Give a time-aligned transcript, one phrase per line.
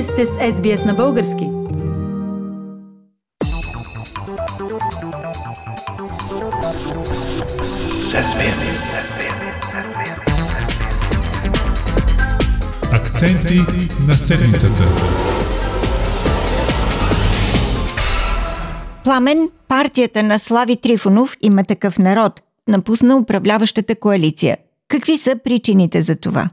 [0.00, 1.44] Вие сте с SBS на български.
[12.92, 13.60] Акценти
[14.08, 14.82] на седмицата.
[19.04, 24.56] Пламен, партията на Слави Трифонов има такъв народ, напусна управляващата коалиция.
[24.88, 26.50] Какви са причините за това?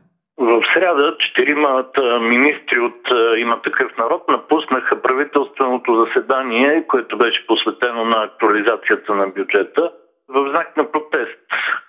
[0.77, 3.01] В среда четиримата министри от
[3.37, 9.91] има такъв народ напуснаха правителственото заседание, което беше посветено на актуализацията на бюджета
[10.29, 11.39] в знак на протест,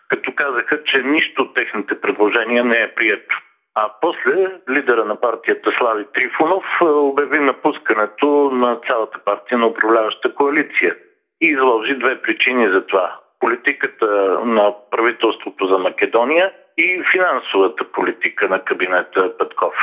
[0.09, 3.39] като казаха, че нищо от техните предложения не е прието.
[3.75, 10.97] А после лидера на партията Слави Трифонов обяви напускането на цялата партия на управляваща коалиция
[11.41, 13.19] и изложи две причини за това.
[13.41, 14.07] Политиката
[14.45, 19.75] на правителството за Македония и финансовата политика на кабинета Петков.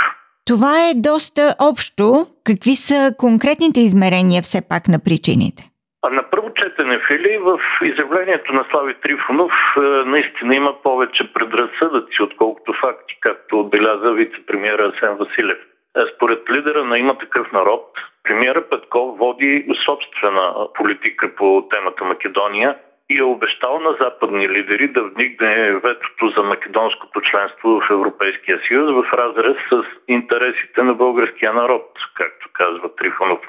[0.46, 2.06] Това е доста общо.
[2.50, 5.64] Какви са конкретните измерения все пак на причините?
[6.06, 12.22] А на първо четене, Фили, в изявлението на Слави Трифонов е, наистина има повече предразсъдъци,
[12.22, 15.58] отколкото факти, както отбеляза вице-премьера Асен Василев.
[15.98, 17.86] Е, според лидера на има такъв народ,
[18.24, 22.76] премьера Петков води собствена политика по темата Македония
[23.10, 28.92] и е обещал на западни лидери да вникне ветото за македонското членство в Европейския съюз
[28.92, 33.40] в разрез с интересите на българския народ, както казва Трифонов.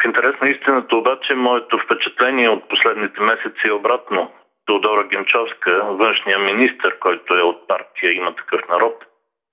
[0.00, 4.30] В интерес на истината обаче, моето впечатление от последните месеци е обратно.
[4.66, 9.04] Теодора Генчовска, външния министр, който е от партия Има такъв народ,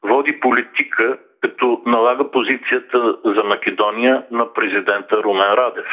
[0.04, 5.88] води политика, като налага позицията за Македония на президента Румен Радев.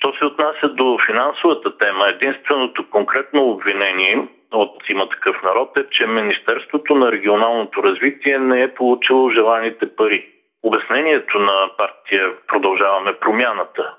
[0.00, 6.06] Що се отнася до финансовата тема, единственото конкретно обвинение от има такъв народ е, че
[6.06, 10.28] Министерството на регионалното развитие не е получило желаните пари.
[10.62, 13.94] Обяснението на партия Продължаваме промяната.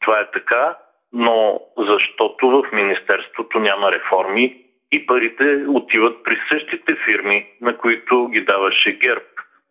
[0.00, 0.76] Това е така,
[1.12, 4.62] но защото в Министерството няма реформи
[4.92, 9.24] и парите отиват при същите фирми, на които ги даваше ГЕРБ,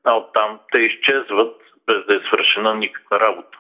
[0.05, 1.55] а оттам те изчезват
[1.87, 3.57] без да е свършена никаква работа.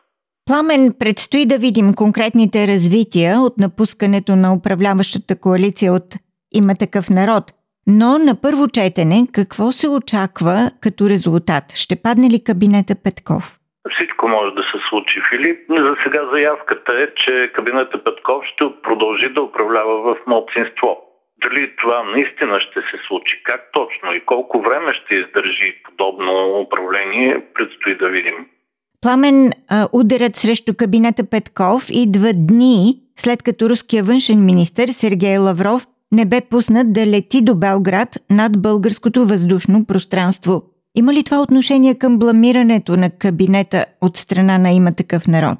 [0.49, 6.07] Пламен, предстои да видим конкретните развития от напускането на управляващата коалиция от
[6.59, 7.43] има такъв народ.
[7.99, 11.65] Но на първо четене какво се очаква като резултат?
[11.83, 13.43] Ще падне ли кабинета Петков?
[13.93, 15.59] Всичко може да се случи, Филип.
[15.87, 20.89] За сега заявката е, че кабинета Петков ще продължи да управлява в младсинство.
[21.43, 27.43] Дали това наистина ще се случи, как точно и колко време ще издържи подобно управление,
[27.55, 28.37] предстои да видим.
[29.01, 29.51] Пламен
[29.93, 36.41] ударът срещу кабинета Петков идва дни след като руския външен министр Сергей Лавров не бе
[36.51, 40.63] пуснат да лети до Белград над българското въздушно пространство.
[40.95, 45.59] Има ли това отношение към бламирането на кабинета от страна на има такъв народ?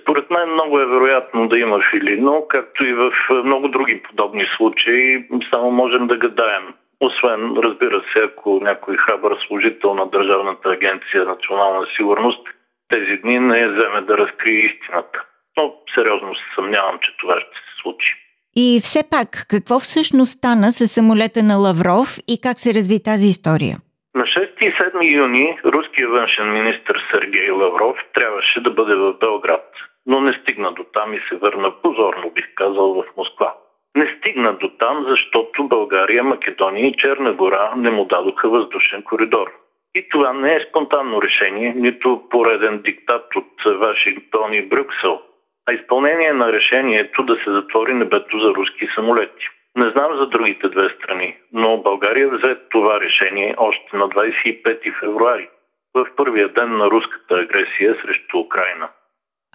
[0.00, 3.10] Според мен много е вероятно да има фили, но както и в
[3.44, 6.64] много други подобни случаи, само можем да гадаем.
[7.00, 12.48] Освен, разбира се, ако някой храбър служител на Държавната агенция национална сигурност
[12.88, 15.24] тези дни не вземе да разкрие истината.
[15.56, 18.14] Но сериозно се съмнявам, че това ще се случи.
[18.56, 23.28] И все пак, какво всъщност стана с самолета на Лавров и как се разви тази
[23.28, 23.76] история?
[24.14, 29.68] На 6 и 7 юни руският външен министр Сергей Лавров трябваше да бъде в Белград,
[30.06, 33.54] но не стигна до там и се върна позорно, бих казал, в Москва.
[33.96, 39.52] Не стигна до там, защото България, Македония и Черна гора не му дадоха въздушен коридор.
[39.96, 45.20] И това не е спонтанно решение, нито пореден диктат от Вашингтон и Брюксел,
[45.68, 49.46] а изпълнение на решението да се затвори небето за руски самолети.
[49.76, 55.48] Не знам за другите две страни, но България взе това решение още на 25 февруари,
[55.94, 58.88] в първия ден на руската агресия срещу Украина.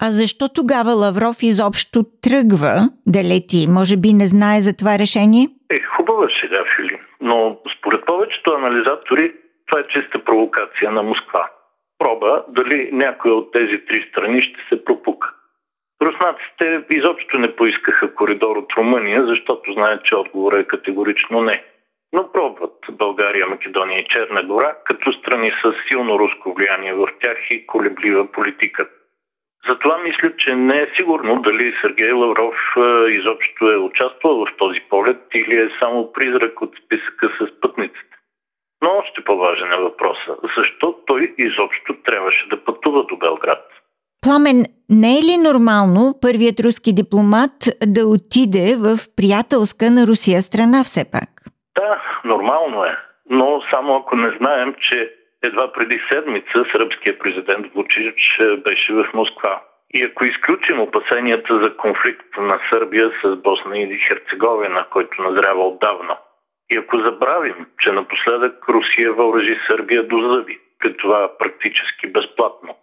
[0.00, 2.74] А защо тогава Лавров изобщо тръгва
[3.06, 3.66] да лети?
[3.68, 5.44] Може би не знае за това решение?
[5.70, 7.00] Е, хубава сега, Фили.
[7.20, 9.32] Но според повечето анализатори
[9.72, 11.50] това е чиста провокация на Москва.
[11.98, 15.34] Проба дали някой от тези три страни ще се пропука.
[16.02, 21.64] Руснаците изобщо не поискаха коридор от Румъния, защото знаят, че отговорът е категорично не.
[22.12, 27.38] Но пробват България, Македония и Черна гора, като страни с силно руско влияние в тях
[27.50, 28.88] и колеблива политика.
[29.68, 32.56] Затова мисля, че не е сигурно дали Сергей Лавров
[33.08, 38.21] изобщо е участвал в този полет или е само призрак от списъка с пътниците.
[38.82, 40.36] Но още по-важен е въпроса.
[40.56, 43.64] Защо той изобщо трябваше да пътува до Белград?
[44.22, 47.56] Пламен, не е ли нормално първият руски дипломат
[47.86, 51.30] да отиде в приятелска на Русия страна все пак?
[51.74, 52.96] Да, нормално е.
[53.30, 55.12] Но само ако не знаем, че
[55.42, 59.62] Едва преди седмица сръбския президент Вучич беше в Москва.
[59.94, 66.16] И ако изключим опасенията за конфликт на Сърбия с Босна и Херцеговина, който назрява отдавна,
[66.72, 72.76] и ако забравим, че напоследък Русия въоръжи Сърбия до зъби, при това практически безплатно.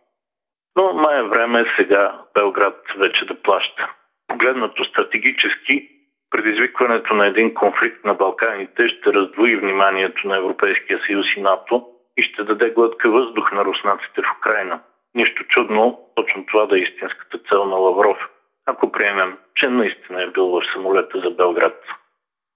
[0.76, 3.90] Но май е време сега Белград вече да плаща.
[4.28, 5.90] Погледнато стратегически,
[6.30, 11.86] предизвикването на един конфликт на Балканите ще раздвои вниманието на Европейския съюз и НАТО
[12.18, 14.80] и ще даде глътка въздух на руснаците в Украина.
[15.16, 18.18] Нищо чудно, точно това да е истинската цел на Лавров,
[18.66, 21.84] ако приемем, че наистина е бил в самолета за Белград.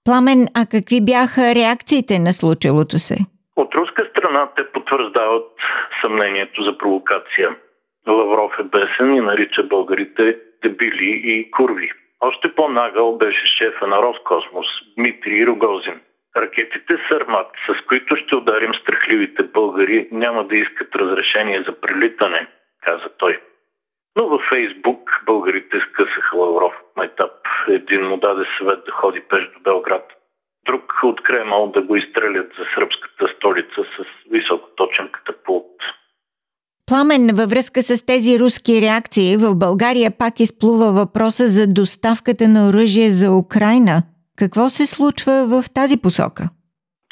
[0.06, 3.16] Пламен, а какви бяха реакциите на случилото се?
[3.56, 5.50] От руска страна те потвърждават
[6.00, 7.56] съмнението за провокация.
[8.08, 11.90] Лавров е бесен и нарича българите дебили и курви.
[12.20, 14.66] Още по-нагъл беше шефа на Роскосмос
[14.98, 16.00] Дмитрий Рогозин.
[16.36, 22.46] Ракетите Сърмат, с които ще ударим страхливите българи, няма да искат разрешение за прилитане,
[22.84, 23.40] каза той.
[24.16, 26.74] Но във Фейсбук българите скъсаха Лавров.
[26.96, 27.32] Майтап
[27.68, 30.06] един му даде съвет да ходи пеш до Белград.
[30.66, 33.96] Друг от Кремъл да го изстрелят за сръбската столица с
[34.30, 35.76] високоточен катапулт.
[36.88, 42.60] Пламен, във връзка с тези руски реакции, в България пак изплува въпроса за доставката на
[42.68, 43.94] оръжие за Украина.
[44.40, 46.42] Какво се случва в тази посока?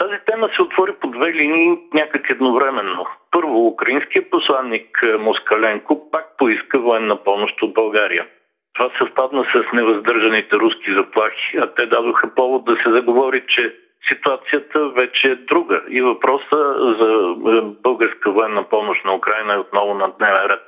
[0.02, 3.06] Тази тема се отвори по две линии някак едновременно.
[3.30, 4.88] Първо, украинският посланник
[5.20, 8.26] Москаленко пак поиска военна помощ от България.
[8.74, 13.74] Това съвпадна с невъздържаните руски заплахи, а те дадоха повод да се заговори, че
[14.08, 19.94] ситуацията вече е друга и въпроса за е, българска военна помощ на Украина е отново
[19.94, 20.62] на дневен ред.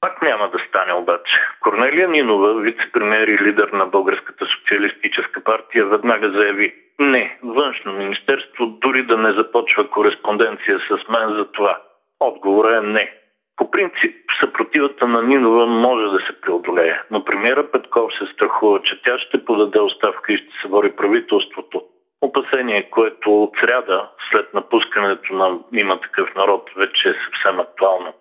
[0.00, 1.32] Пак няма да стане обаче.
[1.60, 9.02] Корнелия Нинова, вице-премьер и лидер на Българската социалистическа партия, веднага заяви не, външно министерство дори
[9.02, 11.78] да не започва кореспонденция с мен за това.
[12.20, 13.12] Отговорът е не.
[13.56, 19.02] По принцип, съпротивата на Нинова може да се преодолее, но премиера Петков се страхува, че
[19.02, 21.82] тя ще подаде оставка и ще се бори правителството.
[22.20, 28.14] Опасение, което от сряда, след напускането на има такъв народ, вече е съвсем актуално.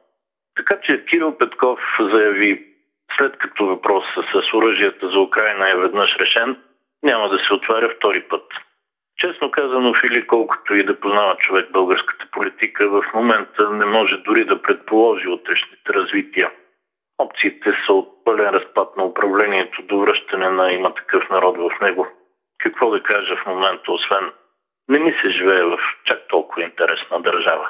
[0.56, 2.66] Така че Кирил Петков заяви,
[3.18, 6.58] след като въпросът с оръжията за Украина е веднъж решен,
[7.04, 8.44] няма да се отваря втори път.
[9.18, 14.46] Честно казано, Фили, колкото и да познава човек българската политика, в момента не може дори
[14.46, 16.52] да предположи утрешните развития.
[17.18, 22.08] Опциите са от пълен разпад на управлението до връщане на има такъв народ в него.
[22.58, 24.32] Какво да кажа в момента, освен
[24.90, 27.70] не ми се живее в чак толкова интересна държава.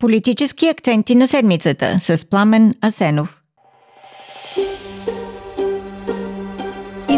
[0.00, 3.28] Политически акценти на седмицата с Пламен Асенов.